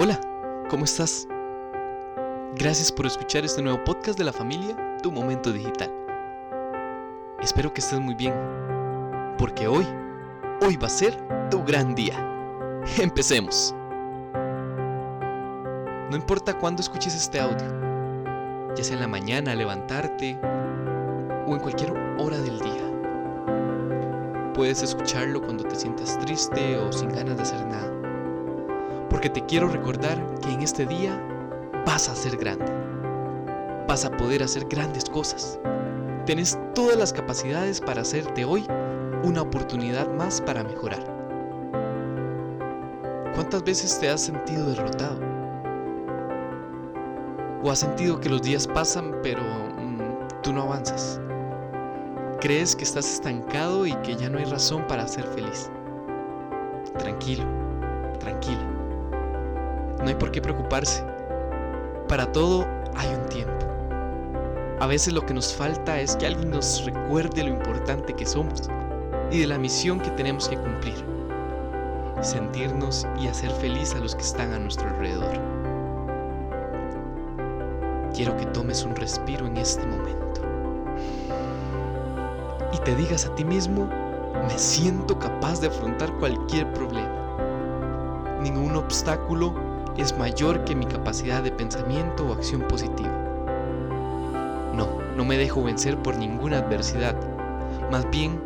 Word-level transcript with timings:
Hola, 0.00 0.20
¿cómo 0.70 0.84
estás? 0.84 1.26
Gracias 2.54 2.92
por 2.92 3.04
escuchar 3.04 3.44
este 3.44 3.60
nuevo 3.60 3.82
podcast 3.82 4.16
de 4.16 4.22
la 4.22 4.32
familia 4.32 4.96
Tu 5.02 5.10
Momento 5.10 5.52
Digital. 5.52 5.92
Espero 7.42 7.74
que 7.74 7.80
estés 7.80 7.98
muy 7.98 8.14
bien, 8.14 8.32
porque 9.38 9.66
hoy, 9.66 9.84
hoy 10.62 10.76
va 10.76 10.86
a 10.86 10.90
ser 10.90 11.18
tu 11.50 11.64
gran 11.64 11.96
día. 11.96 12.14
Empecemos. 13.00 13.74
No 16.08 16.14
importa 16.14 16.56
cuándo 16.56 16.80
escuches 16.80 17.16
este 17.16 17.40
audio, 17.40 18.76
ya 18.76 18.84
sea 18.84 18.94
en 18.94 19.00
la 19.00 19.08
mañana, 19.08 19.52
levantarte 19.56 20.38
o 21.44 21.54
en 21.54 21.58
cualquier 21.58 21.92
hora 22.20 22.38
del 22.38 22.60
día. 22.60 24.52
Puedes 24.54 24.80
escucharlo 24.80 25.42
cuando 25.42 25.64
te 25.64 25.74
sientas 25.74 26.16
triste 26.20 26.76
o 26.76 26.92
sin 26.92 27.08
ganas 27.08 27.36
de 27.36 27.42
hacer 27.42 27.66
nada 27.66 27.97
porque 29.18 29.30
te 29.30 29.46
quiero 29.46 29.66
recordar 29.66 30.16
que 30.42 30.52
en 30.52 30.62
este 30.62 30.86
día 30.86 31.20
vas 31.84 32.08
a 32.08 32.14
ser 32.14 32.36
grande. 32.36 32.72
Vas 33.88 34.04
a 34.04 34.16
poder 34.16 34.44
hacer 34.44 34.64
grandes 34.68 35.06
cosas. 35.06 35.58
Tienes 36.24 36.56
todas 36.72 36.96
las 36.96 37.12
capacidades 37.12 37.80
para 37.80 38.02
hacerte 38.02 38.44
hoy 38.44 38.64
una 39.24 39.42
oportunidad 39.42 40.08
más 40.14 40.40
para 40.40 40.62
mejorar. 40.62 41.02
¿Cuántas 43.34 43.64
veces 43.64 43.98
te 43.98 44.08
has 44.08 44.20
sentido 44.20 44.66
derrotado? 44.66 45.18
¿O 47.64 47.72
has 47.72 47.80
sentido 47.80 48.20
que 48.20 48.28
los 48.28 48.42
días 48.42 48.68
pasan 48.68 49.16
pero 49.24 49.42
mm, 49.42 50.42
tú 50.44 50.52
no 50.52 50.62
avanzas? 50.62 51.20
¿Crees 52.40 52.76
que 52.76 52.84
estás 52.84 53.12
estancado 53.12 53.84
y 53.84 53.94
que 53.94 54.14
ya 54.14 54.30
no 54.30 54.38
hay 54.38 54.44
razón 54.44 54.86
para 54.86 55.08
ser 55.08 55.24
feliz? 55.24 55.72
Tranquilo, 56.96 57.42
tranquila 58.20 58.77
no 60.00 60.08
hay 60.08 60.14
por 60.14 60.30
qué 60.30 60.40
preocuparse. 60.40 61.04
Para 62.08 62.30
todo 62.32 62.66
hay 62.96 63.08
un 63.14 63.26
tiempo. 63.28 63.66
A 64.80 64.86
veces 64.86 65.12
lo 65.12 65.26
que 65.26 65.34
nos 65.34 65.52
falta 65.52 66.00
es 66.00 66.16
que 66.16 66.26
alguien 66.26 66.50
nos 66.50 66.84
recuerde 66.84 67.42
lo 67.42 67.50
importante 67.50 68.14
que 68.14 68.24
somos 68.24 68.70
y 69.30 69.40
de 69.40 69.46
la 69.46 69.58
misión 69.58 70.00
que 70.00 70.10
tenemos 70.10 70.48
que 70.48 70.56
cumplir. 70.56 71.04
Sentirnos 72.20 73.06
y 73.20 73.28
hacer 73.28 73.50
feliz 73.52 73.94
a 73.94 73.98
los 73.98 74.14
que 74.14 74.22
están 74.22 74.52
a 74.52 74.58
nuestro 74.58 74.88
alrededor. 74.88 75.38
Quiero 78.14 78.36
que 78.36 78.46
tomes 78.46 78.84
un 78.84 78.96
respiro 78.96 79.46
en 79.46 79.56
este 79.56 79.86
momento 79.86 80.18
y 82.72 82.78
te 82.78 82.94
digas 82.94 83.26
a 83.26 83.34
ti 83.34 83.44
mismo, 83.44 83.88
me 84.46 84.58
siento 84.58 85.18
capaz 85.18 85.60
de 85.60 85.68
afrontar 85.68 86.12
cualquier 86.18 86.72
problema. 86.72 88.38
Ningún 88.40 88.76
obstáculo 88.76 89.54
es 89.98 90.16
mayor 90.16 90.64
que 90.64 90.76
mi 90.76 90.86
capacidad 90.86 91.42
de 91.42 91.50
pensamiento 91.50 92.26
o 92.26 92.32
acción 92.32 92.62
positiva. 92.62 93.12
No, 94.72 94.86
no 95.16 95.24
me 95.24 95.36
dejo 95.36 95.62
vencer 95.62 95.98
por 95.98 96.16
ninguna 96.16 96.58
adversidad. 96.58 97.16
Más 97.90 98.08
bien, 98.10 98.40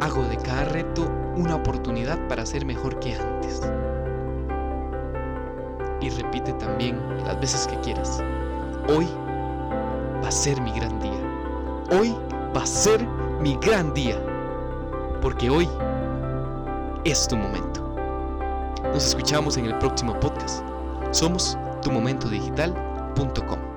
hago 0.00 0.22
de 0.24 0.36
cada 0.36 0.66
reto 0.66 1.10
una 1.36 1.56
oportunidad 1.56 2.18
para 2.28 2.44
ser 2.44 2.66
mejor 2.66 2.98
que 3.00 3.14
antes. 3.14 3.62
Y 6.02 6.10
repite 6.10 6.52
también 6.54 7.00
las 7.24 7.40
veces 7.40 7.66
que 7.66 7.76
quieras. 7.80 8.22
Hoy 8.88 9.08
va 10.22 10.28
a 10.28 10.32
ser 10.32 10.60
mi 10.60 10.72
gran 10.72 11.00
día. 11.00 11.98
Hoy 11.98 12.14
va 12.54 12.62
a 12.62 12.66
ser 12.66 13.06
mi 13.40 13.56
gran 13.56 13.94
día. 13.94 14.18
Porque 15.22 15.48
hoy 15.48 15.68
es 17.04 17.26
tu 17.26 17.36
momento. 17.36 17.80
Nos 18.92 19.06
escuchamos 19.06 19.56
en 19.56 19.66
el 19.66 19.78
próximo 19.78 20.18
podcast. 20.20 20.69
Somos 21.12 21.58
tumomentodigital.com. 21.82 23.69